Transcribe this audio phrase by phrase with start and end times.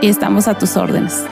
[0.00, 1.24] y estamos a tus órdenes.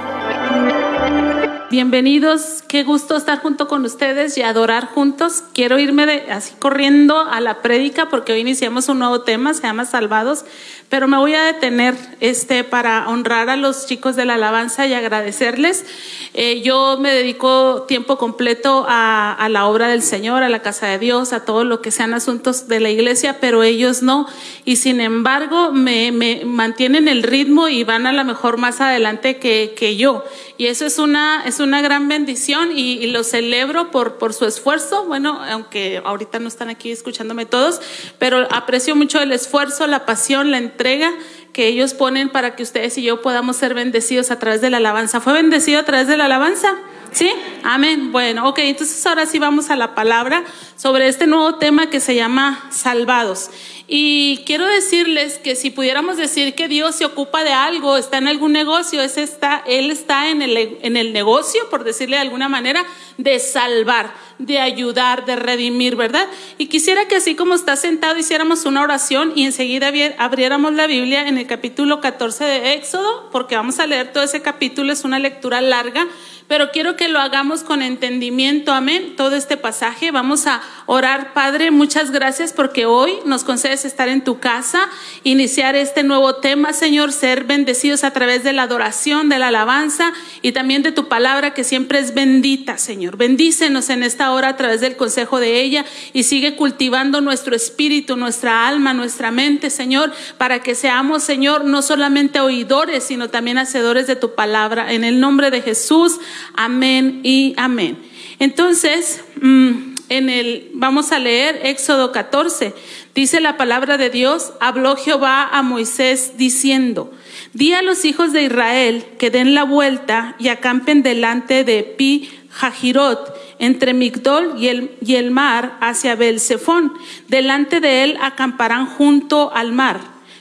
[1.73, 5.43] Bienvenidos, qué gusto estar junto con ustedes y adorar juntos.
[5.55, 9.63] Quiero irme de, así corriendo a la prédica porque hoy iniciamos un nuevo tema, se
[9.63, 10.45] llama Salvados,
[10.93, 14.93] pero me voy a detener este para honrar a los chicos de la alabanza y
[14.93, 15.87] agradecerles.
[16.35, 20.89] Eh, yo me dedico tiempo completo a, a, la obra del Señor, a la casa
[20.89, 24.29] de Dios, a todo lo que sean asuntos de la iglesia, pero ellos no.
[24.67, 29.39] Y sin embargo, me, me mantienen el ritmo y van a lo mejor más adelante
[29.39, 30.23] que, que yo.
[30.59, 34.45] Y eso es una, es una gran bendición y, y lo celebro por, por su
[34.45, 35.07] esfuerzo.
[35.07, 37.81] Bueno, aunque ahorita no están aquí escuchándome todos,
[38.19, 41.15] pero aprecio mucho el esfuerzo, la pasión, la entrega entrega
[41.53, 44.79] que ellos ponen para que ustedes y yo podamos ser bendecidos a través de la
[44.79, 45.21] alabanza.
[45.21, 46.77] ¿Fue bendecido a través de la alabanza?
[47.13, 47.31] ¿Sí?
[47.63, 48.11] Amén.
[48.11, 50.45] Bueno, ok, entonces ahora sí vamos a la palabra
[50.77, 53.51] sobre este nuevo tema que se llama salvados.
[53.87, 58.29] Y quiero decirles que si pudiéramos decir que Dios se ocupa de algo, está en
[58.29, 59.19] algún negocio, es
[59.67, 62.87] Él está en el, en el negocio, por decirle de alguna manera,
[63.19, 66.27] de salvar, de ayudar, de redimir, ¿verdad?
[66.57, 71.29] Y quisiera que así como está sentado hiciéramos una oración y enseguida abriéramos la Biblia
[71.29, 75.19] en el capítulo 14 de Éxodo, porque vamos a leer todo ese capítulo, es una
[75.19, 76.07] lectura larga
[76.49, 80.11] pero quiero que lo hagamos con entendimiento, amén, todo este pasaje.
[80.11, 84.89] Vamos a orar, Padre, muchas gracias porque hoy nos concedes estar en tu casa,
[85.25, 90.13] iniciar este nuevo tema, Señor, ser bendecidos a través de la adoración, de la alabanza
[90.43, 93.17] y también de tu palabra que siempre es bendita, Señor.
[93.17, 98.17] Bendícenos en esta hora a través del consejo de ella y sigue cultivando nuestro espíritu,
[98.17, 104.07] nuestra alma, nuestra mente, Señor, para que seamos, Señor, no solamente oidores, sino también hacedores
[104.07, 104.93] de tu palabra.
[104.93, 106.19] En el nombre de Jesús.
[106.55, 107.99] Amén y amén.
[108.39, 112.75] Entonces, mm, en el, vamos a leer Éxodo 14.
[113.15, 117.11] Dice la palabra de Dios, habló Jehová a Moisés diciendo,
[117.55, 122.29] di a los hijos de Israel que den la vuelta y acampen delante de Pi
[122.51, 126.93] Jajirot, entre Migdol y el, y el mar hacia Belzefón.
[127.29, 130.01] Delante de él acamparán junto al mar,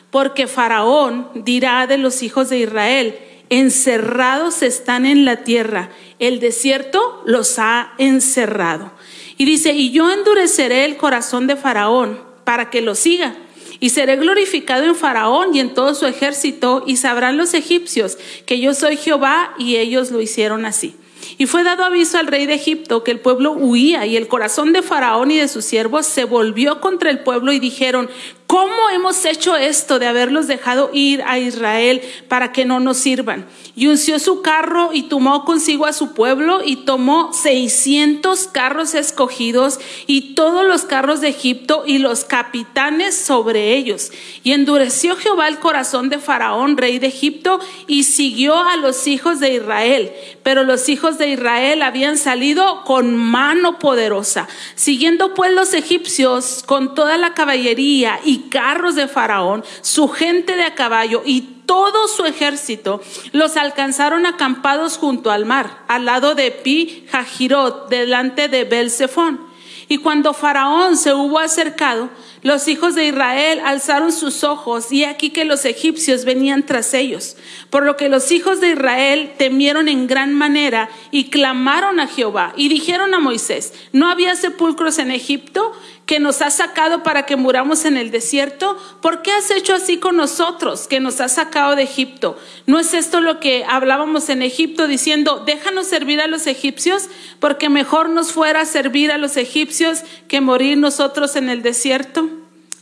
[0.09, 3.17] porque Faraón dirá de los hijos de Israel,
[3.51, 5.89] encerrados están en la tierra,
[6.19, 8.91] el desierto los ha encerrado.
[9.37, 13.35] Y dice, y yo endureceré el corazón de Faraón para que lo siga.
[13.81, 18.59] Y seré glorificado en Faraón y en todo su ejército, y sabrán los egipcios que
[18.59, 20.95] yo soy Jehová, y ellos lo hicieron así.
[21.37, 24.73] Y fue dado aviso al rey de Egipto que el pueblo huía, y el corazón
[24.73, 28.09] de Faraón y de sus siervos se volvió contra el pueblo y dijeron,
[28.51, 33.47] ¿Cómo hemos hecho esto de haberlos dejado ir a Israel para que no nos sirvan?
[33.77, 39.79] Y unció su carro y tomó consigo a su pueblo y tomó seiscientos carros escogidos
[40.05, 44.11] y todos los carros de Egipto y los capitanes sobre ellos.
[44.43, 49.39] Y endureció Jehová el corazón de Faraón, rey de Egipto, y siguió a los hijos
[49.39, 50.11] de Israel.
[50.43, 56.95] Pero los hijos de Israel habían salido con mano poderosa, siguiendo pues los egipcios con
[56.95, 62.25] toda la caballería y carros de Faraón, su gente de a caballo y todo su
[62.25, 69.50] ejército, los alcanzaron acampados junto al mar, al lado de Pi Jajirot, delante de Belzefón.
[69.91, 72.09] Y cuando Faraón se hubo acercado,
[72.43, 77.35] los hijos de Israel alzaron sus ojos y aquí que los egipcios venían tras ellos,
[77.69, 82.53] por lo que los hijos de Israel temieron en gran manera y clamaron a Jehová
[82.55, 85.73] y dijeron a Moisés, ¿no había sepulcros en Egipto?
[86.11, 88.77] Que nos has sacado para que muramos en el desierto?
[88.99, 92.37] ¿Por qué has hecho así con nosotros que nos has sacado de Egipto?
[92.67, 97.07] ¿No es esto lo que hablábamos en Egipto diciendo, déjanos servir a los egipcios?
[97.39, 102.27] Porque mejor nos fuera servir a los egipcios que morir nosotros en el desierto.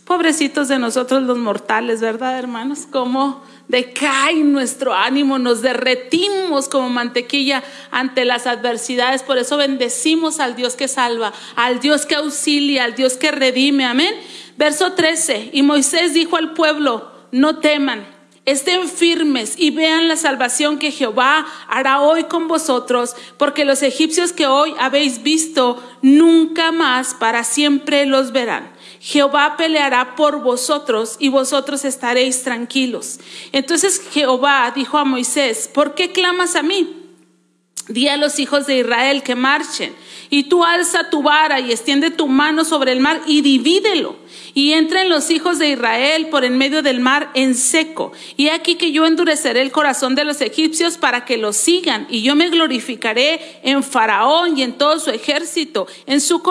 [0.05, 2.87] Pobrecitos de nosotros los mortales, ¿verdad, hermanos?
[2.89, 9.23] Como decae nuestro ánimo, nos derretimos como mantequilla ante las adversidades.
[9.23, 13.85] Por eso bendecimos al Dios que salva, al Dios que auxilia, al Dios que redime.
[13.85, 14.13] Amén.
[14.57, 15.51] Verso 13.
[15.53, 18.07] Y Moisés dijo al pueblo, no teman,
[18.45, 24.33] estén firmes y vean la salvación que Jehová hará hoy con vosotros, porque los egipcios
[24.33, 28.71] que hoy habéis visto, nunca más para siempre los verán.
[28.99, 33.19] Jehová peleará por vosotros y vosotros estaréis tranquilos.
[33.51, 36.95] Entonces Jehová dijo a Moisés, ¿por qué clamas a mí?
[37.87, 39.95] Di a los hijos de Israel que marchen,
[40.29, 44.15] y tú alza tu vara y extiende tu mano sobre el mar y divídelo
[44.53, 48.11] y entren los hijos de Israel por en medio del mar en seco.
[48.37, 52.21] Y aquí que yo endureceré el corazón de los egipcios para que los sigan, y
[52.21, 56.41] yo me glorificaré en Faraón y en todo su ejército, en, su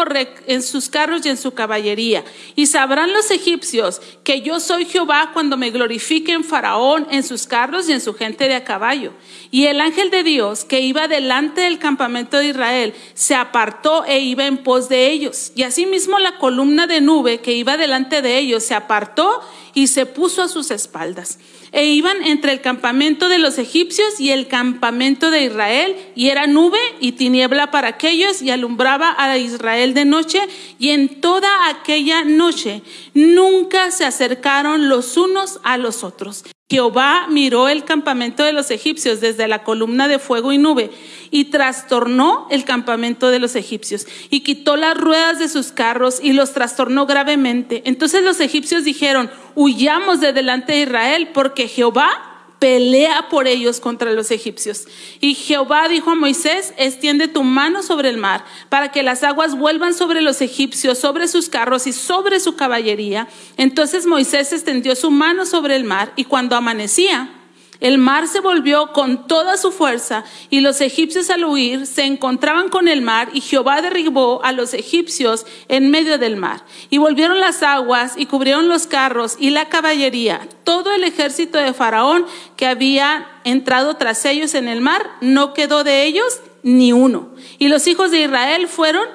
[0.47, 2.25] en sus carros y en su caballería.
[2.55, 7.47] Y sabrán los egipcios que yo soy Jehová cuando me glorifique en Faraón, en sus
[7.47, 9.13] carros y en su gente de a caballo.
[9.51, 14.21] Y el ángel de Dios que iba delante del campamento de Israel se apartó e
[14.21, 15.53] iba en pos de ellos.
[15.55, 19.41] Y asimismo la columna de nube que iba delante de ellos se apartó
[19.73, 21.39] y se puso a sus espaldas.
[21.73, 26.47] E iban entre el campamento de los egipcios y el campamento de Israel, y era
[26.47, 30.41] nube y tiniebla para aquellos, y alumbraba a Israel de noche,
[30.79, 32.83] y en toda aquella noche
[33.15, 36.45] nunca se acercaron los unos a los otros.
[36.71, 40.91] Jehová miró el campamento de los egipcios desde la columna de fuego y nube
[41.31, 46.35] y trastornó el campamento de los egipcios y quitó las ruedas de sus carros y
[46.35, 47.81] los trastornó gravemente.
[47.87, 52.28] Entonces los egipcios dijeron, huyamos de delante de Israel porque Jehová
[52.59, 54.87] pelea por ellos contra los egipcios.
[55.21, 59.57] Y Jehová dijo a Moisés, extiende tu mano sobre el mar, para que las aguas
[59.57, 63.29] vuelvan sobre los egipcios, sobre sus carros y sobre su caballería.
[63.57, 67.38] Entonces Moisés extendió su mano sobre el mar, y cuando amanecía,
[67.81, 72.71] el mar se volvió con toda su fuerza y los egipcios al huir se encontraban
[72.71, 76.65] con el mar y Jehová derribó a los egipcios en medio del mar.
[76.91, 80.49] Y volvieron las aguas y cubrieron los carros y la caballería.
[80.65, 82.27] Todo el ejército de Faraón
[82.57, 87.29] que había entrado tras ellos en el mar, no quedó de ellos ni uno.
[87.59, 89.07] Y los hijos de Israel fueron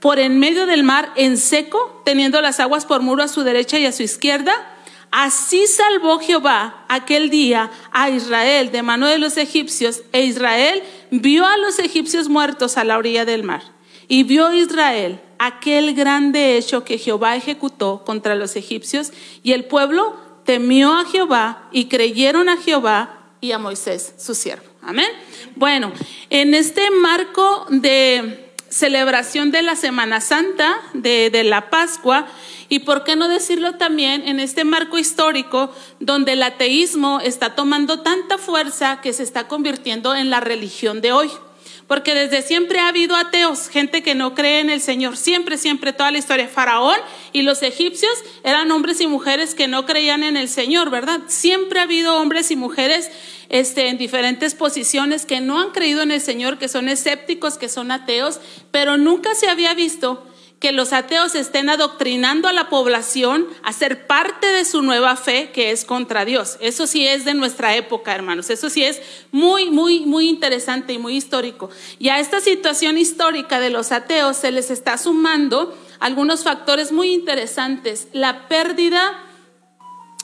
[0.00, 3.78] por en medio del mar en seco, teniendo las aguas por muro a su derecha
[3.78, 4.74] y a su izquierda
[5.10, 11.46] Así salvó Jehová aquel día a Israel de mano de los egipcios, e Israel vio
[11.46, 13.62] a los egipcios muertos a la orilla del mar.
[14.06, 19.12] Y vio Israel aquel grande hecho que Jehová ejecutó contra los egipcios,
[19.42, 24.64] y el pueblo temió a Jehová y creyeron a Jehová y a Moisés, su siervo.
[24.82, 25.08] Amén.
[25.56, 25.92] Bueno,
[26.30, 32.26] en este marco de celebración de la Semana Santa, de, de la Pascua,
[32.68, 38.00] y por qué no decirlo también en este marco histórico donde el ateísmo está tomando
[38.00, 41.30] tanta fuerza que se está convirtiendo en la religión de hoy.
[41.88, 45.16] Porque desde siempre ha habido ateos, gente que no cree en el Señor.
[45.16, 46.46] Siempre, siempre, toda la historia.
[46.46, 46.98] Faraón
[47.32, 48.12] y los egipcios
[48.44, 51.20] eran hombres y mujeres que no creían en el Señor, ¿verdad?
[51.28, 53.10] Siempre ha habido hombres y mujeres
[53.48, 57.68] este, en diferentes posiciones que no han creído en el Señor, que son escépticos, que
[57.68, 58.40] son ateos,
[58.70, 60.24] pero nunca se había visto
[60.60, 65.50] que los ateos estén adoctrinando a la población a ser parte de su nueva fe
[65.52, 66.56] que es contra Dios.
[66.60, 68.50] Eso sí es de nuestra época, hermanos.
[68.50, 69.00] Eso sí es
[69.30, 71.70] muy, muy, muy interesante y muy histórico.
[71.98, 77.12] Y a esta situación histórica de los ateos se les está sumando algunos factores muy
[77.12, 78.08] interesantes.
[78.12, 79.27] La pérdida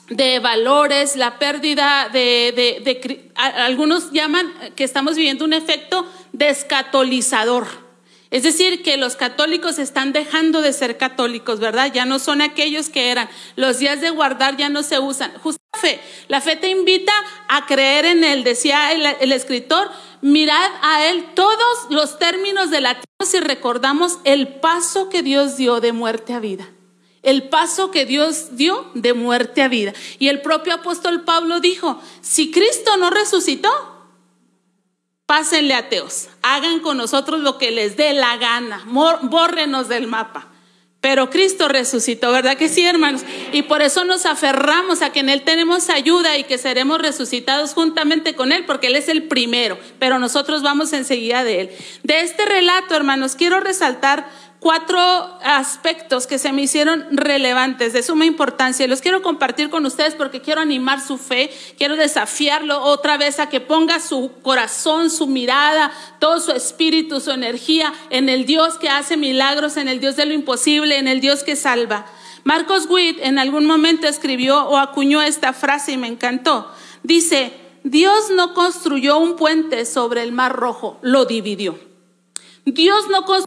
[0.09, 7.85] de valores, la pérdida de, de algunos llaman que estamos viviendo un efecto descatolizador.
[8.31, 11.91] Es decir, que los católicos están dejando de ser católicos, ¿verdad?
[11.93, 13.29] Ya no son aquellos que eran.
[13.55, 15.31] Los días de guardar ya no se usan.
[15.41, 16.01] Justo la fe.
[16.27, 17.13] La fe te invita
[17.47, 18.43] a creer en Él.
[18.43, 19.89] Decía el, escritor,
[20.21, 25.55] mirad a Él todos los términos de la tierra si recordamos el paso que Dios
[25.55, 26.67] dio de muerte a vida
[27.25, 29.93] el paso que Dios dio de muerte a vida.
[30.19, 33.95] Y el propio apóstol Pablo dijo, si Cristo no resucitó,
[35.25, 40.51] Pásenle ateos, hagan con nosotros lo que les dé la gana, bórrenos del mapa.
[41.01, 43.21] pero Cristo resucitó, ¿verdad que sí, hermanos?
[43.51, 47.73] Y por eso nos aferramos a que en Él tenemos ayuda y que seremos resucitados
[47.75, 51.69] juntamente con Él, porque Él es el primero, pero nosotros vamos enseguida de Él.
[52.01, 54.27] De este relato, hermanos, quiero resaltar
[54.65, 54.99] cuatro
[55.43, 58.87] aspectos que se me hicieron relevantes, de suma importancia.
[58.87, 63.47] Los quiero compartir con ustedes porque quiero animar su fe, quiero desafiarlo otra vez a
[63.47, 68.89] que ponga su corazón, su mirada, todo su espíritu, su energía en el Dios que
[68.89, 72.07] hace milagros, en el Dios de lo imposible, en el Dios que salva.
[72.43, 76.71] Marcos Witt en algún momento escribió o acuñó esta frase y me encantó.
[77.03, 77.53] Dice,
[77.83, 81.77] Dios no construyó un puente sobre el mar rojo, lo dividió.
[82.65, 83.45] Dios no construyó.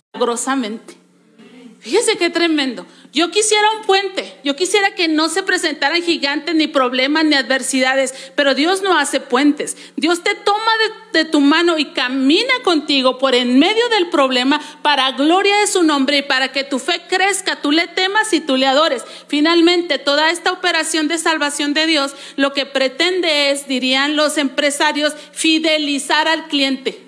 [1.88, 2.84] Fíjese qué tremendo.
[3.14, 8.12] Yo quisiera un puente, yo quisiera que no se presentaran gigantes, ni problemas, ni adversidades,
[8.34, 9.74] pero Dios no hace puentes.
[9.96, 10.70] Dios te toma
[11.14, 15.82] de, tu mano y camina contigo por en medio del problema para gloria de su
[15.82, 19.02] nombre y para que tu fe crezca, tú le temas y tú le adores.
[19.26, 25.14] Finalmente, toda esta operación de salvación de Dios lo que pretende es, dirían los empresarios,
[25.32, 27.07] fidelizar al cliente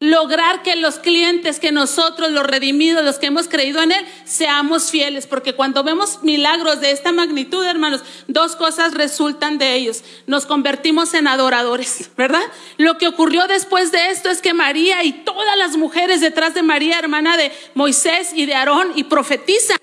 [0.00, 4.90] lograr que los clientes, que nosotros, los redimidos, los que hemos creído en Él, seamos
[4.90, 10.02] fieles, porque cuando vemos milagros de esta magnitud, hermanos, dos cosas resultan de ellos.
[10.26, 12.42] Nos convertimos en adoradores, ¿verdad?
[12.78, 16.62] Lo que ocurrió después de esto es que María y todas las mujeres detrás de
[16.62, 19.76] María, hermana de Moisés y de Aarón, y profetizan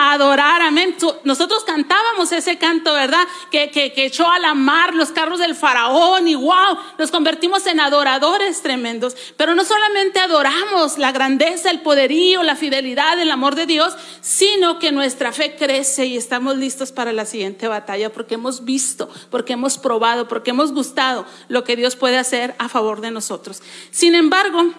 [0.00, 0.96] adorar, amén.
[1.24, 3.26] Nosotros cantábamos ese canto, ¿verdad?
[3.50, 7.66] Que, que, que, echó a la mar los carros del faraón y wow, nos convertimos
[7.66, 9.16] en adoradores tremendos.
[9.36, 14.78] Pero no solamente adoramos la grandeza, el poderío, la fidelidad, el amor de Dios, sino
[14.78, 19.54] que nuestra fe crece y estamos listos para la siguiente batalla porque hemos visto, porque
[19.54, 23.62] hemos probado, porque hemos gustado lo que Dios puede hacer a favor de nosotros.
[23.90, 24.72] Sin embargo,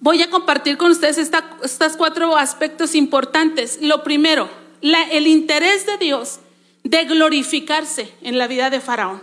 [0.00, 3.78] voy a compartir con ustedes estos cuatro aspectos importantes.
[3.80, 4.48] Lo primero,
[4.80, 6.40] el interés de Dios
[6.84, 9.22] de glorificarse en la vida de Faraón.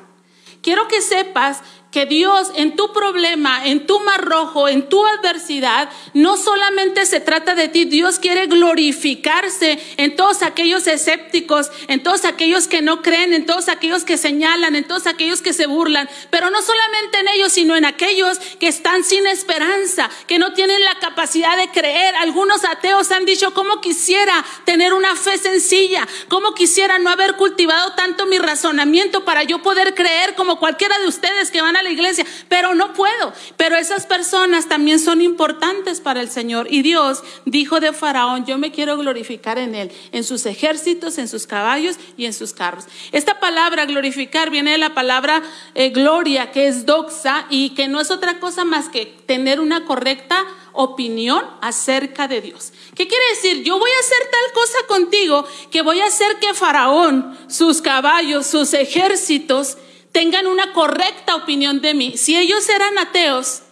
[0.62, 1.62] Quiero que sepas
[1.96, 7.22] que Dios en tu problema, en tu mar rojo, en tu adversidad, no solamente se
[7.22, 13.02] trata de ti, Dios quiere glorificarse en todos aquellos escépticos, en todos aquellos que no
[13.02, 17.20] creen, en todos aquellos que señalan, en todos aquellos que se burlan, pero no solamente
[17.20, 21.70] en ellos, sino en aquellos que están sin esperanza, que no tienen la capacidad de
[21.70, 22.14] creer.
[22.18, 26.06] Algunos ateos han dicho, ¿cómo quisiera tener una fe sencilla?
[26.28, 31.08] ¿Cómo quisiera no haber cultivado tanto mi razonamiento para yo poder creer como cualquiera de
[31.08, 33.34] ustedes que van a la iglesia, pero no puedo.
[33.56, 36.68] Pero esas personas también son importantes para el Señor.
[36.70, 41.28] Y Dios dijo de Faraón, yo me quiero glorificar en él, en sus ejércitos, en
[41.28, 42.86] sus caballos y en sus carros.
[43.12, 45.42] Esta palabra glorificar viene de la palabra
[45.74, 49.86] eh, gloria, que es doxa y que no es otra cosa más que tener una
[49.86, 52.74] correcta opinión acerca de Dios.
[52.96, 53.64] ¿Qué quiere decir?
[53.64, 58.46] Yo voy a hacer tal cosa contigo que voy a hacer que Faraón, sus caballos,
[58.48, 59.78] sus ejércitos
[60.16, 62.16] tengan una correcta opinión de mí.
[62.16, 63.64] Si ellos eran ateos,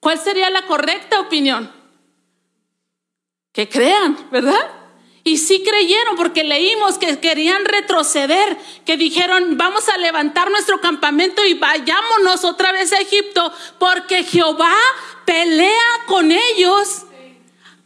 [0.00, 1.70] ¿cuál sería la correcta opinión?
[3.52, 4.70] Que crean, ¿verdad?
[5.22, 8.56] Y sí creyeron porque leímos que querían retroceder,
[8.86, 14.74] que dijeron, vamos a levantar nuestro campamento y vayámonos otra vez a Egipto, porque Jehová
[15.26, 17.02] pelea con ellos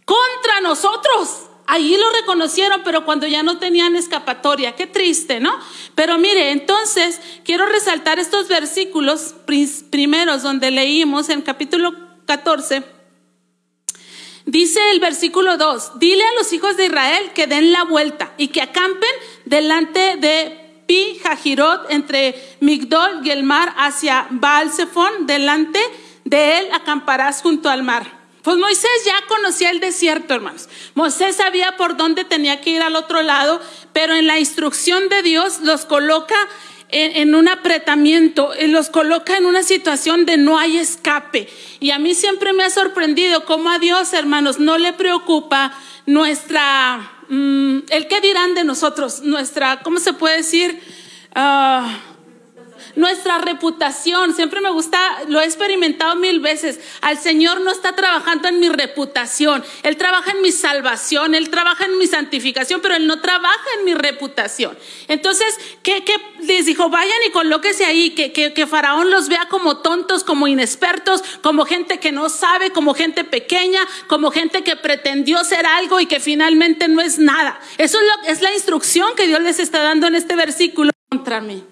[0.05, 1.50] contra nosotros.
[1.73, 5.57] Allí lo reconocieron, pero cuando ya no tenían escapatoria, qué triste, ¿no?
[5.95, 9.37] Pero mire, entonces quiero resaltar estos versículos
[9.89, 11.95] primeros donde leímos en capítulo
[12.27, 12.83] 14.
[14.47, 18.49] Dice el versículo 2, dile a los hijos de Israel que den la vuelta y
[18.49, 19.09] que acampen
[19.45, 24.73] delante de Pi Jajirot entre Migdol y el mar hacia Baal
[25.21, 25.79] delante
[26.25, 28.20] de él acamparás junto al mar.
[28.43, 30.69] Pues Moisés ya conocía el desierto, hermanos.
[30.95, 33.61] Moisés sabía por dónde tenía que ir al otro lado,
[33.93, 36.37] pero en la instrucción de Dios los coloca
[36.93, 41.49] en, un apretamiento, los coloca en una situación de no hay escape.
[41.79, 45.73] Y a mí siempre me ha sorprendido cómo a Dios, hermanos, no le preocupa
[46.07, 50.81] nuestra, mm, el qué dirán de nosotros, nuestra, ¿cómo se puede decir?
[51.35, 51.97] Ah,
[52.97, 54.35] nuestra reputación.
[54.35, 56.81] Siempre me gusta, lo he experimentado mil veces.
[57.01, 59.65] Al Señor no está trabajando en mi reputación.
[59.83, 63.85] Él trabaja en mi salvación, Él trabaja en mi santificación, pero Él no trabaja en
[63.85, 64.77] mi reputación.
[65.09, 66.03] Entonces, ¿qué,
[66.41, 66.91] les dijo?
[66.91, 71.65] Vayan y colóquese ahí, que, que, que Faraón los vea como tontos, como inexpertos, como
[71.65, 76.21] gente que no sabe, como gente pequeña, como gente que pretendió ser algo y que
[76.21, 77.61] finalmente no es nada.
[77.79, 81.41] Eso es, lo, es la instrucción que Dios les está dando en este versículo contra
[81.41, 81.65] mí.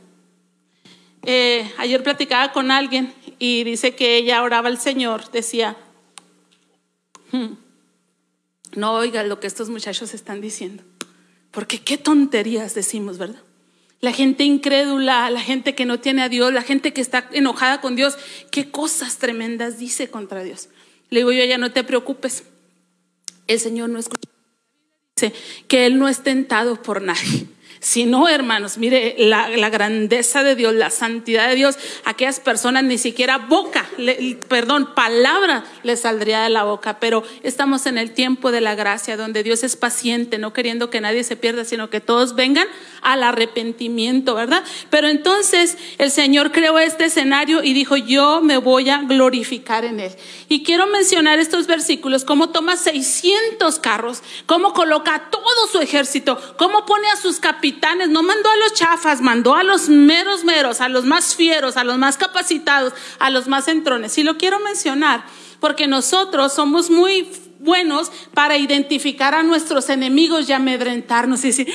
[1.25, 5.77] Eh, ayer platicaba con alguien y dice que ella oraba al Señor, decía,
[7.33, 7.55] hmm,
[8.77, 10.83] no oigan lo que estos muchachos están diciendo.
[11.51, 13.43] Porque qué tonterías decimos, ¿verdad?
[14.01, 17.81] La gente incrédula, la gente que no tiene a Dios, la gente que está enojada
[17.81, 18.17] con Dios,
[18.51, 20.69] qué cosas tremendas dice contra Dios.
[21.11, 22.45] Le digo yo, ya no te preocupes.
[23.49, 24.29] El Señor no escucha.
[25.17, 25.35] Dice
[25.67, 27.49] que Él no es tentado por nadie.
[27.80, 32.99] Si no, hermanos, mire la, grandeza de Dios, la santidad de Dios, aquellas personas ni
[32.99, 33.87] siquiera boca,
[34.49, 39.16] perdón, palabra les saldría de la boca, pero estamos en el tiempo de la gracia,
[39.16, 42.66] donde Dios es paciente, no queriendo que nadie se pierda, sino que todos vengan
[43.02, 44.64] al arrepentimiento, ¿verdad?
[44.90, 50.00] Pero entonces el Señor creó este escenario y dijo, yo me voy a glorificar en
[50.00, 50.12] él.
[50.49, 56.85] Y quiero mencionar estos versículos, cómo toma 600 carros, cómo coloca todo su ejército, cómo
[56.87, 57.68] pone a sus capitanes,
[58.09, 61.85] no mandó a los chafas, mandó a los meros meros, a los más fieros, a
[61.85, 64.17] los más capacitados, a los más entrones.
[64.19, 65.25] Y lo quiero mencionar
[65.61, 71.73] porque nosotros somos muy buenos para identificar a nuestros enemigos y amedrentarnos y decir,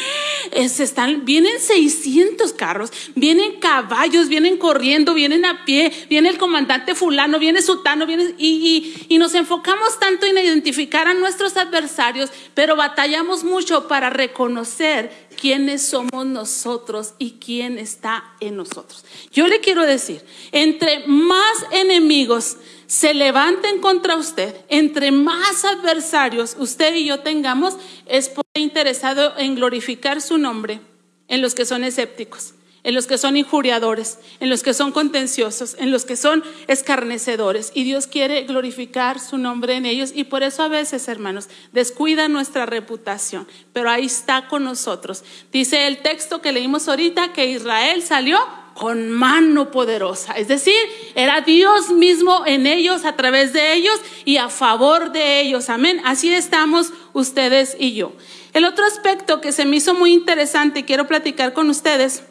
[0.52, 7.38] están, vienen 600 carros, vienen caballos, vienen corriendo, vienen a pie, viene el comandante fulano,
[7.38, 13.44] viene sutano, viene, y, y nos enfocamos tanto en identificar a nuestros adversarios, pero batallamos
[13.44, 19.04] mucho para reconocer quiénes somos nosotros y quién está en nosotros.
[19.32, 26.96] Yo le quiero decir, entre más enemigos se levanten contra usted, entre más adversarios usted
[26.96, 27.76] y yo tengamos,
[28.06, 30.82] es interesado en glorificar su nombre
[31.28, 35.76] en los que son escépticos en los que son injuriadores, en los que son contenciosos,
[35.80, 37.72] en los que son escarnecedores.
[37.74, 40.12] Y Dios quiere glorificar su nombre en ellos.
[40.14, 43.48] Y por eso a veces, hermanos, descuida nuestra reputación.
[43.72, 45.24] Pero ahí está con nosotros.
[45.52, 48.38] Dice el texto que leímos ahorita que Israel salió
[48.74, 50.34] con mano poderosa.
[50.34, 50.76] Es decir,
[51.16, 55.70] era Dios mismo en ellos, a través de ellos y a favor de ellos.
[55.70, 56.02] Amén.
[56.04, 58.14] Así estamos ustedes y yo.
[58.54, 62.24] El otro aspecto que se me hizo muy interesante y quiero platicar con ustedes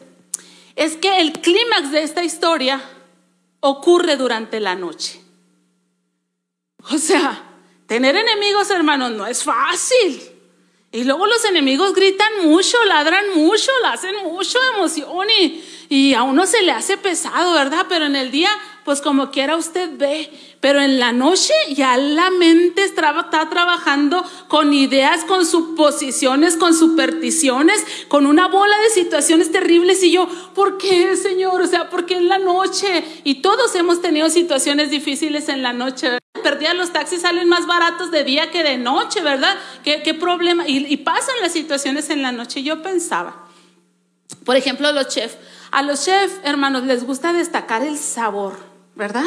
[0.75, 2.81] es que el clímax de esta historia
[3.59, 5.21] ocurre durante la noche.
[6.91, 7.41] O sea,
[7.87, 10.21] tener enemigos, hermanos, no es fácil.
[10.91, 16.23] Y luego los enemigos gritan mucho, ladran mucho, le hacen mucho emoción y, y a
[16.23, 17.87] uno se le hace pesado, ¿verdad?
[17.89, 18.49] Pero en el día
[18.83, 23.13] pues como quiera usted ve, pero en la noche ya la mente está,
[23.49, 30.27] trabajando con ideas, con suposiciones, con supersticiones, con una bola de situaciones terribles y yo,
[30.53, 31.61] ¿por qué, Señor?
[31.61, 33.03] O sea, ¿por qué en la noche?
[33.23, 36.19] Y todos hemos tenido situaciones difíciles en la noche.
[36.41, 39.55] Perdía los taxis salen más baratos de día que de noche, ¿verdad?
[39.83, 40.67] ¿Qué, problema?
[40.67, 42.63] Y, pasan las situaciones en la noche.
[42.63, 43.47] Yo pensaba,
[44.45, 45.37] por ejemplo, los chefs.
[45.71, 49.23] A los chefs, hermanos, les gusta destacar el sabor ¿verdad?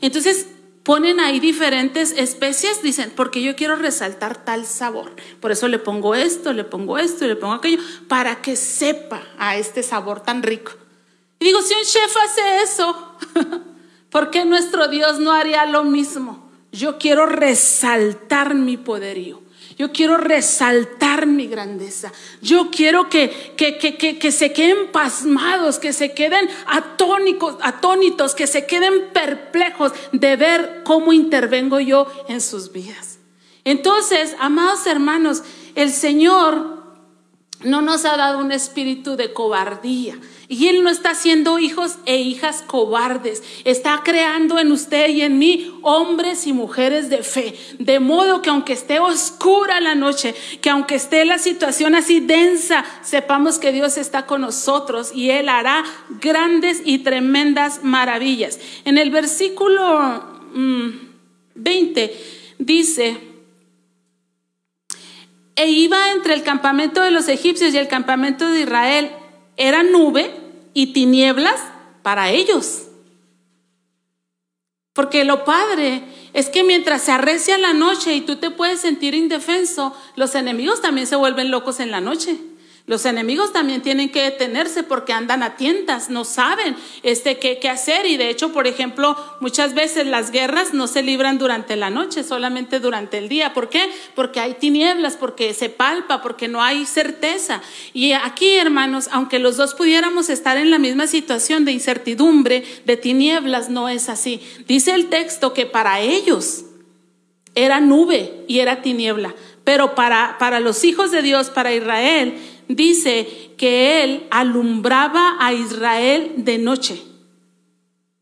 [0.00, 0.46] Entonces
[0.82, 5.14] ponen ahí diferentes especies, dicen, porque yo quiero resaltar tal sabor.
[5.40, 9.56] Por eso le pongo esto, le pongo esto le pongo aquello, para que sepa a
[9.56, 10.72] este sabor tan rico.
[11.38, 13.16] Y digo, si un chef hace eso,
[14.10, 16.50] ¿por qué nuestro Dios no haría lo mismo?
[16.72, 19.42] Yo quiero resaltar mi poderío.
[19.80, 22.12] Yo quiero resaltar mi grandeza.
[22.42, 28.46] Yo quiero que, que, que, que, se queden pasmados, que se queden atónicos, atónitos, que
[28.46, 33.20] se queden perplejos de ver cómo intervengo yo en sus vidas.
[33.64, 36.84] Entonces, amados hermanos, el Señor
[37.62, 42.16] no nos ha dado un espíritu de cobardía, y Él no está haciendo hijos e
[42.16, 43.40] hijas cobardes.
[43.64, 47.54] Está creando en usted y en mí hombres y mujeres de fe.
[47.78, 52.84] De modo que aunque esté oscura la noche, que aunque esté la situación así densa,
[53.00, 55.84] sepamos que Dios está con nosotros y Él hará
[56.20, 58.58] grandes y tremendas maravillas.
[58.84, 60.50] En el versículo
[61.54, 62.06] 20
[62.58, 63.20] mm, dice,
[65.54, 69.12] e iba entre el campamento de los egipcios y el campamento de Israel
[69.60, 70.34] era nube
[70.72, 71.60] y tinieblas
[72.02, 72.88] para ellos.
[74.94, 79.14] Porque lo padre es que mientras se arrecia la noche y tú te puedes sentir
[79.14, 82.38] indefenso, los enemigos también se vuelven locos en la noche.
[82.90, 86.74] Los enemigos también tienen que detenerse porque andan a tientas, no saben
[87.04, 88.04] este, qué, qué, hacer.
[88.04, 92.24] Y de hecho, por ejemplo, muchas veces las guerras no se libran durante la noche,
[92.24, 93.54] solamente durante el día.
[93.54, 93.88] ¿Por qué?
[94.16, 97.62] Porque hay tinieblas, porque se palpa, porque no hay certeza.
[97.92, 102.96] Y aquí, hermanos, aunque los dos pudiéramos estar en la misma situación de incertidumbre, de
[102.96, 104.42] tinieblas, no es así.
[104.66, 106.64] Dice el texto que para ellos
[107.54, 109.32] era nube y era tiniebla.
[109.64, 112.34] Pero para, para los hijos de Dios, para Israel,
[112.76, 117.02] dice que él alumbraba a Israel de noche.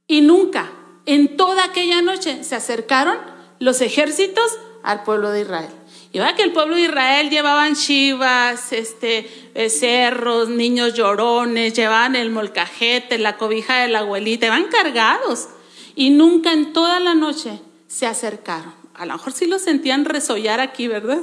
[0.06, 0.70] Y nunca,
[1.06, 3.18] en toda aquella noche, se acercaron
[3.58, 5.70] los ejércitos al pueblo de Israel.
[6.12, 9.28] Y va que el pueblo de Israel llevaban chivas, este,
[9.68, 15.48] cerros, niños llorones, llevaban el molcajete, la cobija de la abuelita, iban cargados.
[15.94, 18.77] Y nunca en toda la noche se acercaron.
[18.98, 21.20] A lo mejor sí lo sentían resollar aquí, ¿verdad?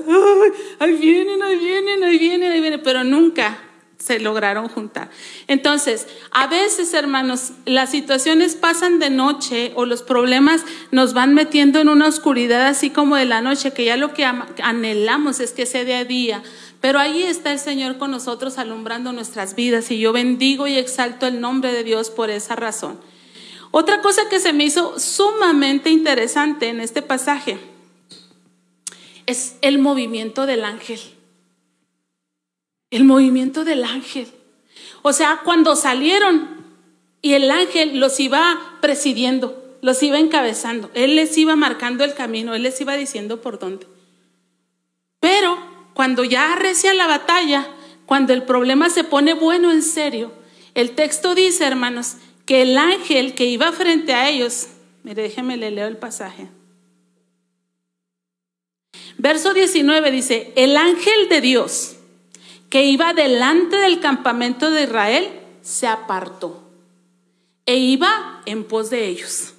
[0.79, 3.59] ahí vienen, ahí vienen, ahí vienen, ahí vienen, pero nunca
[3.97, 5.09] se lograron juntar.
[5.47, 11.79] Entonces, a veces, hermanos, las situaciones pasan de noche o los problemas nos van metiendo
[11.79, 15.65] en una oscuridad así como de la noche, que ya lo que anhelamos es que
[15.65, 16.43] sea de día.
[16.81, 21.25] Pero ahí está el Señor con nosotros alumbrando nuestras vidas y yo bendigo y exalto
[21.25, 22.99] el nombre de Dios por esa razón.
[23.77, 27.59] Otra cosa que se me hizo sumamente interesante en este pasaje
[29.25, 31.01] es el movimiento del ángel.
[32.89, 34.31] El movimiento del ángel.
[35.01, 36.55] O sea, cuando salieron
[37.21, 42.55] y el ángel los iba presidiendo, los iba encabezando, él les iba marcando el camino,
[42.55, 43.87] él les iba diciendo por dónde.
[45.19, 45.57] Pero
[45.93, 47.67] cuando ya arrecia la batalla,
[48.05, 50.31] cuando el problema se pone bueno en serio,
[50.75, 54.67] el texto dice, hermanos, que el ángel que iba frente a ellos,
[55.03, 56.47] mire, déjeme le leo el pasaje.
[59.17, 61.95] Verso 19 dice, el ángel de Dios
[62.69, 66.61] que iba delante del campamento de Israel se apartó
[67.65, 69.53] e iba en pos de ellos.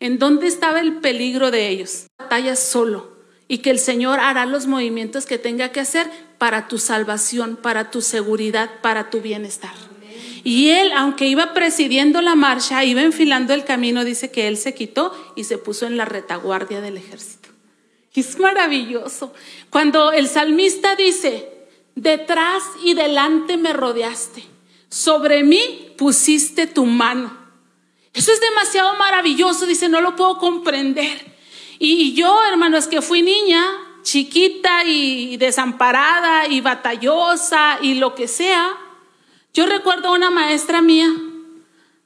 [0.00, 2.06] ¿En dónde estaba el peligro de ellos?
[2.18, 3.18] Batalla solo
[3.48, 7.90] y que el Señor hará los movimientos que tenga que hacer para tu salvación, para
[7.90, 9.87] tu seguridad, para tu bienestar.
[10.48, 14.72] Y él, aunque iba presidiendo la marcha, iba enfilando el camino, dice que él se
[14.72, 17.50] quitó y se puso en la retaguardia del ejército.
[18.14, 19.34] Es maravilloso.
[19.68, 21.52] Cuando el salmista dice,
[21.96, 24.42] detrás y delante me rodeaste,
[24.88, 27.30] sobre mí pusiste tu mano.
[28.14, 31.36] Eso es demasiado maravilloso, dice, no lo puedo comprender.
[31.78, 33.62] Y yo, hermanos, que fui niña,
[34.00, 38.78] chiquita y desamparada y batallosa y lo que sea,
[39.54, 41.08] yo recuerdo a una maestra mía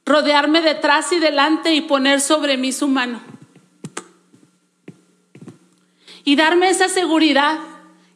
[0.05, 3.21] rodearme detrás y delante y poner sobre mí su mano.
[6.25, 7.59] Y darme esa seguridad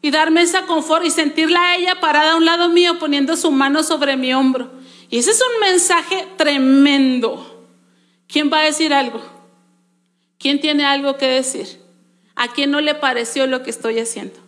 [0.02, 3.50] y darme esa confort y sentirla a ella parada a un lado mío poniendo su
[3.50, 4.70] mano sobre mi hombro.
[5.10, 7.68] Y ese es un mensaje tremendo.
[8.28, 9.20] ¿Quién va a decir algo?
[10.38, 11.80] ¿Quién tiene algo que decir?
[12.34, 14.45] ¿A quién no le pareció lo que estoy haciendo?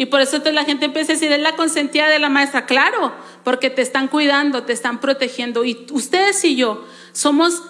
[0.00, 2.64] Y por eso la gente empieza a decir, es la consentida de la maestra.
[2.64, 3.12] Claro,
[3.44, 5.62] porque te están cuidando, te están protegiendo.
[5.62, 7.62] Y ustedes y yo somos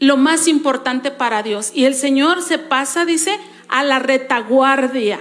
[0.00, 1.70] lo más importante para Dios.
[1.72, 5.20] Y el Señor se pasa, dice, a la retaguardia.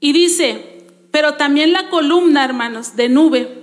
[0.00, 3.56] Y dice, pero también la columna, hermanos, de nube,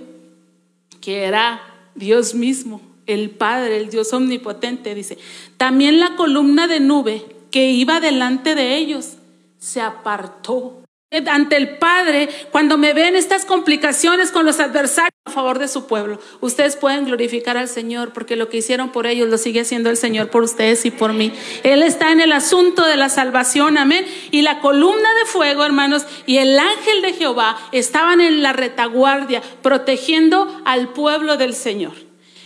[1.02, 1.60] que era
[1.94, 5.18] Dios mismo, el Padre, el Dios omnipotente, dice,
[5.58, 9.16] también la columna de nube que iba delante de ellos
[9.58, 10.81] se apartó
[11.28, 15.86] ante el Padre cuando me ven estas complicaciones con los adversarios a favor de su
[15.86, 16.18] pueblo.
[16.40, 19.96] Ustedes pueden glorificar al Señor porque lo que hicieron por ellos lo sigue haciendo el
[19.96, 21.32] Señor por ustedes y por mí.
[21.62, 24.06] Él está en el asunto de la salvación, amén.
[24.30, 29.42] Y la columna de fuego, hermanos, y el ángel de Jehová estaban en la retaguardia
[29.62, 31.92] protegiendo al pueblo del Señor.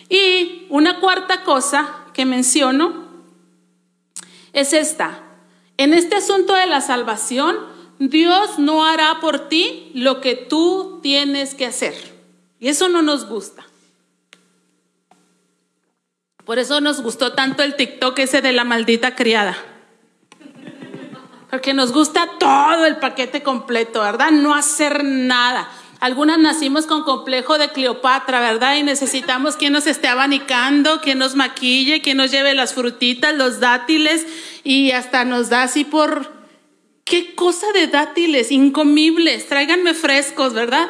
[0.08, 3.06] Y una cuarta cosa que menciono
[4.52, 5.22] es esta.
[5.76, 11.54] En este asunto de la salvación, Dios no hará por ti lo que tú tienes
[11.54, 11.94] que hacer.
[12.60, 13.64] Y eso no nos gusta.
[16.44, 19.56] Por eso nos gustó tanto el TikTok ese de la maldita criada.
[21.50, 24.30] Porque nos gusta todo el paquete completo, ¿verdad?
[24.30, 25.68] No hacer nada.
[25.98, 28.76] Algunas nacimos con complejo de Cleopatra, ¿verdad?
[28.76, 33.60] Y necesitamos quien nos esté abanicando, quien nos maquille, quien nos lleve las frutitas, los
[33.60, 34.26] dátiles
[34.62, 36.35] y hasta nos da así por
[37.06, 40.88] Qué cosa de dátiles, incomibles, tráiganme frescos, ¿verdad?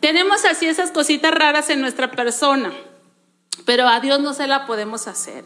[0.00, 2.72] Tenemos así esas cositas raras en nuestra persona,
[3.66, 5.44] pero a Dios no se la podemos hacer.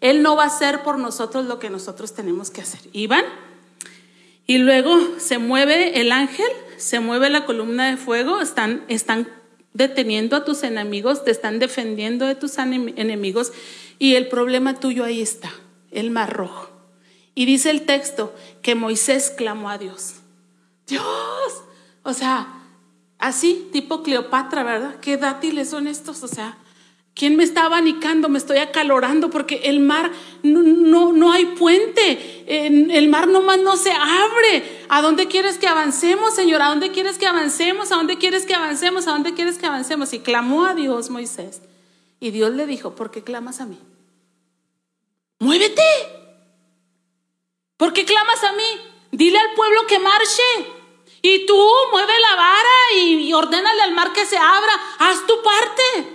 [0.00, 2.82] Él no va a hacer por nosotros lo que nosotros tenemos que hacer.
[2.92, 3.24] ¿Iban?
[4.46, 9.28] Y luego se mueve el ángel, se mueve la columna de fuego, están, están
[9.74, 13.52] deteniendo a tus enemigos, te están defendiendo de tus enemigos
[13.98, 15.52] y el problema tuyo ahí está,
[15.90, 16.71] el mar rojo.
[17.34, 20.14] Y dice el texto que Moisés clamó a Dios.
[20.86, 21.04] Dios,
[22.02, 22.62] o sea,
[23.18, 24.96] así, tipo Cleopatra, ¿verdad?
[25.00, 26.22] ¿Qué dátiles son estos?
[26.22, 26.58] O sea,
[27.14, 28.28] ¿quién me está abanicando?
[28.28, 30.10] Me estoy acalorando porque el mar
[30.42, 32.44] no, no, hay puente.
[32.46, 34.84] El mar nomás no se abre.
[34.90, 36.60] ¿A dónde quieres que avancemos, Señor?
[36.60, 37.92] ¿A dónde quieres que avancemos?
[37.92, 39.06] ¿A dónde quieres que avancemos?
[39.06, 40.12] ¿A dónde quieres que avancemos?
[40.12, 41.62] Y clamó a Dios Moisés.
[42.20, 43.78] Y Dios le dijo, ¿por qué clamas a mí?
[45.38, 46.21] Muévete.
[47.82, 48.80] ¿Por qué clamas a mí?
[49.10, 50.40] Dile al pueblo que marche.
[51.20, 54.72] Y tú mueve la vara y, y ordénale al mar que se abra.
[55.00, 56.11] Haz tu parte.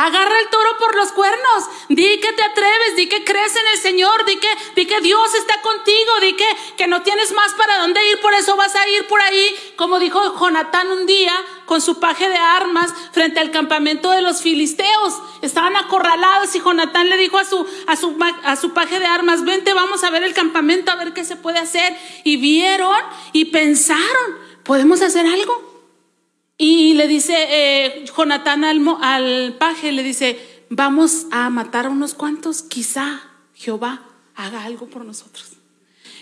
[0.00, 1.68] Agarra el toro por los cuernos.
[1.90, 5.34] Di que te atreves, di que crees en el Señor, di que, di que Dios
[5.34, 6.46] está contigo, di que,
[6.78, 9.98] que no tienes más para dónde ir, por eso vas a ir por ahí, como
[9.98, 11.34] dijo Jonatán un día
[11.66, 15.20] con su paje de armas frente al campamento de los filisteos.
[15.42, 19.44] Estaban acorralados y Jonatán le dijo a su, a su, a su paje de armas,
[19.44, 21.94] vente, vamos a ver el campamento, a ver qué se puede hacer.
[22.24, 23.02] Y vieron
[23.34, 25.69] y pensaron, ¿podemos hacer algo?
[26.62, 32.12] Y le dice eh, Jonatán al, al paje, le dice, vamos a matar a unos
[32.12, 33.22] cuantos, quizá
[33.54, 34.02] Jehová
[34.34, 35.52] haga algo por nosotros.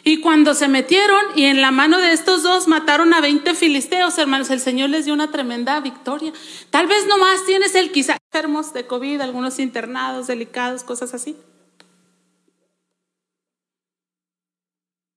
[0.05, 4.17] Y cuando se metieron y en la mano de estos dos mataron a 20 filisteos,
[4.17, 6.33] hermanos, el Señor les dio una tremenda victoria.
[6.71, 11.35] Tal vez nomás tienes el quizá enfermos de COVID, algunos internados, delicados, cosas así.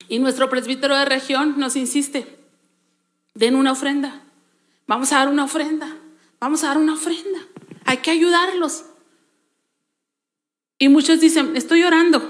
[0.08, 2.40] Y nuestro presbítero de región nos insiste,
[3.36, 4.24] den una ofrenda.
[4.88, 5.96] Vamos a dar una ofrenda.
[6.39, 7.39] Vamos a dar una ofrenda.
[7.86, 8.86] Hay que ayudarlos.
[10.80, 12.28] Y muchos dicen, estoy orando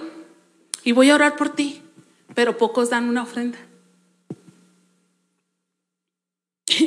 [0.83, 1.81] y voy a orar por ti,
[2.35, 3.57] pero pocos dan una ofrenda.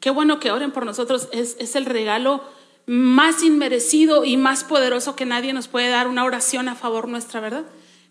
[0.00, 1.28] Qué bueno que oren por nosotros.
[1.32, 2.44] Es, es, el regalo
[2.86, 7.40] más inmerecido y más poderoso que nadie nos puede dar una oración a favor nuestra,
[7.40, 7.64] ¿verdad?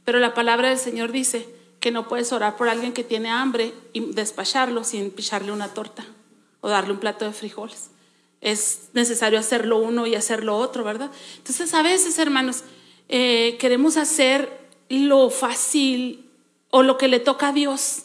[0.03, 1.47] Pero la palabra del Señor dice
[1.79, 6.05] que no puedes orar por alguien que tiene hambre y despacharlo sin picharle una torta
[6.61, 7.91] o darle un plato de frijoles.
[8.39, 11.11] Es necesario hacerlo uno y hacerlo otro, ¿verdad?
[11.37, 12.63] Entonces a veces, hermanos,
[13.09, 16.29] eh, queremos hacer lo fácil
[16.69, 18.03] o lo que le toca a Dios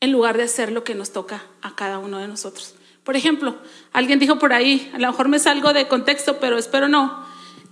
[0.00, 2.74] en lugar de hacer lo que nos toca a cada uno de nosotros.
[3.04, 3.56] Por ejemplo,
[3.92, 7.24] alguien dijo por ahí, a lo mejor me salgo de contexto, pero espero no.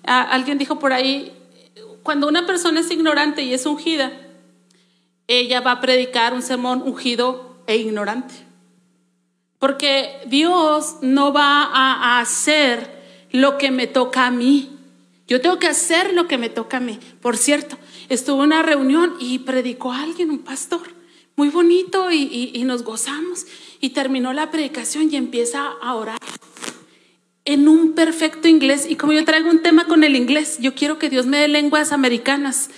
[0.04, 1.32] alguien dijo por ahí,
[2.02, 4.12] cuando una persona es ignorante y es ungida,
[5.26, 8.49] ella va a predicar un sermón ungido e ignorante.
[9.60, 14.76] Porque Dios no va a hacer lo que me toca a mí.
[15.28, 16.98] Yo tengo que hacer lo que me toca a mí.
[17.22, 20.80] Por cierto, estuve en una reunión y predicó a alguien, un pastor,
[21.36, 23.46] muy bonito y, y nos gozamos.
[23.80, 26.18] Y terminó la predicación y empieza a orar
[27.44, 28.86] en un perfecto inglés.
[28.88, 31.48] Y como yo traigo un tema con el inglés, yo quiero que Dios me dé
[31.48, 32.70] lenguas americanas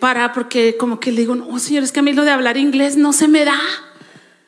[0.00, 2.56] para, porque como que le digo, no, señor, es que a mí lo de hablar
[2.56, 3.60] inglés no se me da.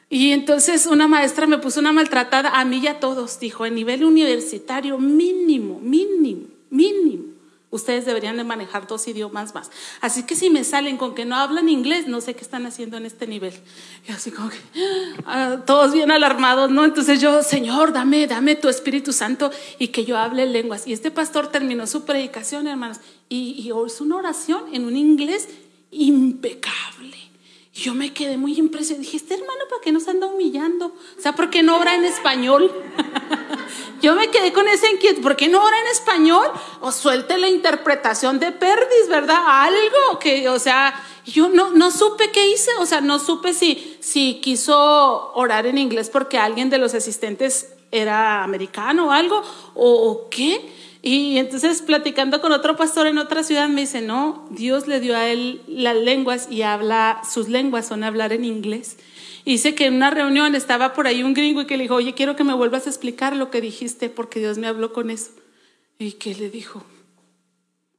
[0.09, 3.40] Y entonces una maestra me puso una maltratada a mí y a todos.
[3.40, 7.25] Dijo, en nivel universitario mínimo, mínimo, mínimo.
[7.69, 9.71] Ustedes deberían de manejar dos idiomas más.
[10.01, 12.97] Así que si me salen con que no hablan inglés, no sé qué están haciendo
[12.97, 13.53] en este nivel.
[14.09, 14.57] Y así como que
[15.27, 16.85] ah, todos bien alarmados, ¿no?
[16.85, 20.87] Entonces yo, Señor, dame, dame tu Espíritu Santo y que yo hable lenguas.
[20.87, 25.49] Y este pastor terminó su predicación, hermanos, y, y hizo una oración en un inglés
[25.90, 27.26] impecable.
[27.77, 29.03] Yo me quedé muy impresionada.
[29.03, 30.87] Dije, este hermano, ¿para qué nos anda humillando?
[30.87, 32.73] O sea, ¿por qué no obra en español?
[34.01, 35.23] yo me quedé con esa inquietud.
[35.23, 36.51] ¿Por qué no obra en español?
[36.81, 39.37] O suelte la interpretación de Perdis, ¿verdad?
[39.47, 42.71] Algo que, o sea, yo no, no supe qué hice.
[42.79, 47.75] O sea, no supe si, si quiso orar en inglés porque alguien de los asistentes
[47.93, 49.43] era americano o algo,
[49.75, 50.86] o qué.
[51.03, 55.17] Y entonces platicando con otro pastor en otra ciudad me dice, no, Dios le dio
[55.17, 58.97] a él las lenguas y habla, sus lenguas son hablar en inglés.
[59.45, 61.95] Y dice que en una reunión estaba por ahí un gringo y que le dijo,
[61.95, 65.11] oye, quiero que me vuelvas a explicar lo que dijiste porque Dios me habló con
[65.11, 65.31] eso.
[65.99, 66.83] ¿Y qué le dijo?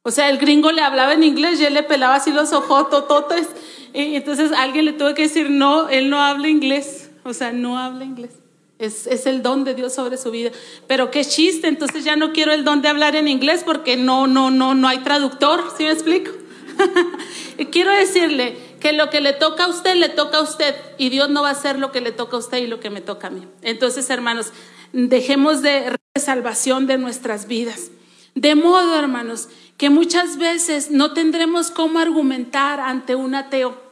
[0.04, 2.90] O sea, el gringo le hablaba en inglés y él le pelaba así los ojos,
[2.90, 3.48] tototes.
[3.94, 7.10] Entonces alguien le tuvo que decir, no, él no habla inglés.
[7.24, 8.32] O sea, no habla inglés.
[8.80, 10.52] Es, es, el don de Dios sobre su vida.
[10.86, 14.28] Pero qué chiste, entonces ya no quiero el don de hablar en inglés porque no,
[14.28, 16.32] no, no, no hay traductor, ¿sí me explico?
[17.72, 21.30] quiero decirle que lo que le toca a usted, le toca a usted y Dios
[21.30, 23.28] no va a hacer lo que le toca a usted y lo que me toca
[23.28, 23.48] a mí.
[23.62, 24.48] Entonces, hermanos,
[24.94, 27.90] dejemos de salvación de nuestras vidas.
[28.36, 33.87] De modo, hermanos, que muchas veces no tendremos cómo argumentar ante un ateo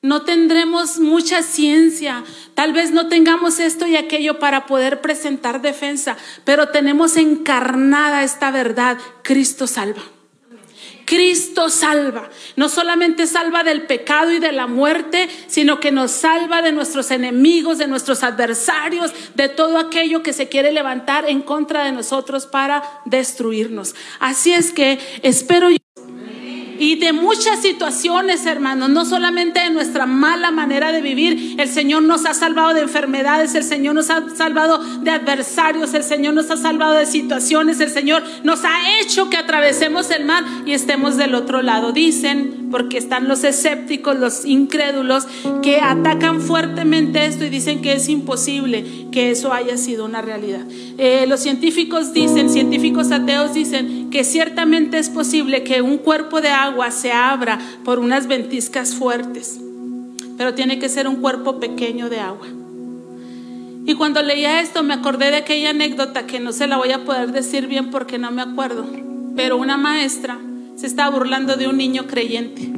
[0.00, 6.16] no tendremos mucha ciencia, tal vez no tengamos esto y aquello para poder presentar defensa,
[6.44, 10.02] pero tenemos encarnada esta verdad, Cristo salva.
[11.04, 12.28] Cristo salva.
[12.56, 17.10] No solamente salva del pecado y de la muerte, sino que nos salva de nuestros
[17.10, 22.44] enemigos, de nuestros adversarios, de todo aquello que se quiere levantar en contra de nosotros
[22.44, 23.94] para destruirnos.
[24.20, 25.78] Así es que espero yo
[26.78, 31.56] y de muchas situaciones, hermanos, no solamente de nuestra mala manera de vivir.
[31.58, 36.04] El Señor nos ha salvado de enfermedades, el Señor nos ha salvado de adversarios, el
[36.04, 40.44] Señor nos ha salvado de situaciones, el Señor nos ha hecho que atravesemos el mar
[40.66, 41.92] y estemos del otro lado.
[41.92, 45.26] Dicen porque están los escépticos, los incrédulos,
[45.62, 50.62] que atacan fuertemente esto y dicen que es imposible que eso haya sido una realidad.
[50.98, 56.48] Eh, los científicos dicen, científicos ateos dicen que ciertamente es posible que un cuerpo de
[56.48, 59.60] agua se abra por unas ventiscas fuertes,
[60.36, 62.46] pero tiene que ser un cuerpo pequeño de agua.
[63.86, 67.04] Y cuando leía esto me acordé de aquella anécdota que no se la voy a
[67.04, 68.86] poder decir bien porque no me acuerdo,
[69.34, 70.38] pero una maestra
[70.78, 72.70] se estaba burlando de un niño creyente,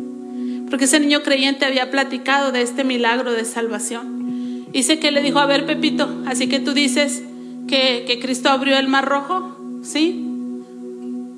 [0.71, 4.67] porque ese niño creyente había platicado de este milagro de salvación.
[4.73, 7.23] Dice que le dijo, a ver Pepito, así que tú dices
[7.69, 10.27] que, que Cristo abrió el mar rojo, ¿sí?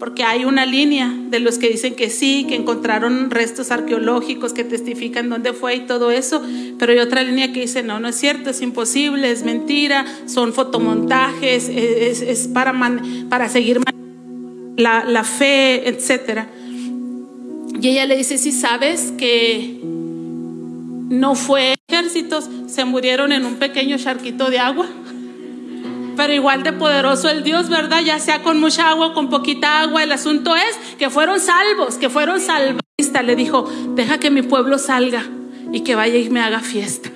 [0.03, 4.65] porque hay una línea de los que dicen que sí, que encontraron restos arqueológicos que
[4.65, 6.43] testifican dónde fue y todo eso,
[6.77, 10.55] pero hay otra línea que dice, no, no es cierto, es imposible, es mentira, son
[10.55, 12.75] fotomontajes, es, para,
[13.29, 13.79] para seguir
[14.83, 16.47] la, fe, etc.
[17.81, 23.99] Y ella le dice, si sabes que no fue ejércitos, se murieron en un pequeño
[23.99, 24.89] charquito de agua
[26.17, 28.03] pero igual de poderoso el Dios, ¿verdad?
[28.05, 31.97] Ya sea con mucha agua o con poquita agua, el asunto es que fueron salvos,
[31.97, 32.83] que fueron salvos.
[33.25, 35.25] Le dijo, deja que mi pueblo salga
[35.73, 37.11] y que vaya y me haga fiesta.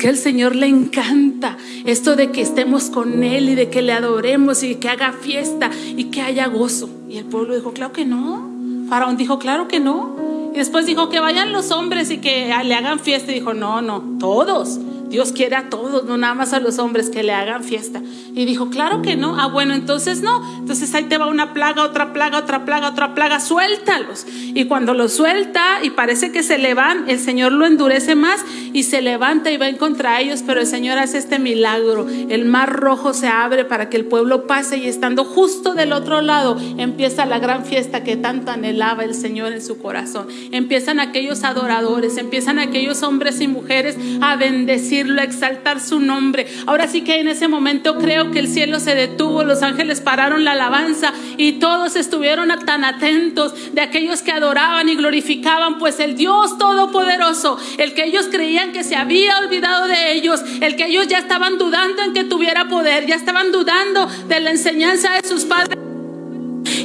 [0.00, 3.92] Que al Señor le encanta esto de que estemos con Él y de que le
[3.92, 6.88] adoremos y que haga fiesta y que haya gozo.
[7.10, 8.48] Y el pueblo dijo, claro que no.
[8.88, 10.16] Faraón dijo, claro que no.
[10.54, 13.30] Y después dijo que vayan los hombres y que le hagan fiesta.
[13.30, 14.80] Y dijo, no, no, todos.
[15.10, 18.00] Dios quiere a todos, no nada más a los hombres que le hagan fiesta.
[18.32, 19.40] Y dijo, claro que no.
[19.40, 20.58] Ah, bueno, entonces no.
[20.58, 23.40] Entonces ahí te va una plaga, otra plaga, otra plaga, otra plaga.
[23.40, 24.24] Suéltalos.
[24.54, 28.44] Y cuando los suelta y parece que se le van, el Señor lo endurece más
[28.72, 30.44] y se levanta y va en contra ellos.
[30.46, 32.06] Pero el Señor hace este milagro.
[32.08, 36.20] El mar rojo se abre para que el pueblo pase y estando justo del otro
[36.20, 40.28] lado empieza la gran fiesta que tanto anhelaba el Señor en su corazón.
[40.52, 46.46] Empiezan aquellos adoradores, empiezan aquellos hombres y mujeres a bendecir a exaltar su nombre.
[46.66, 50.44] Ahora sí que en ese momento creo que el cielo se detuvo, los ángeles pararon
[50.44, 56.16] la alabanza y todos estuvieron tan atentos de aquellos que adoraban y glorificaban, pues el
[56.16, 61.08] Dios Todopoderoso, el que ellos creían que se había olvidado de ellos, el que ellos
[61.08, 65.44] ya estaban dudando en que tuviera poder, ya estaban dudando de la enseñanza de sus
[65.44, 65.78] padres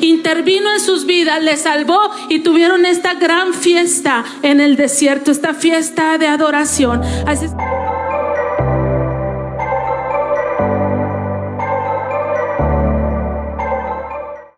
[0.01, 1.99] intervino en sus vidas, les salvó
[2.30, 7.01] y tuvieron esta gran fiesta en el desierto, esta fiesta de adoración.
[7.25, 7.45] Así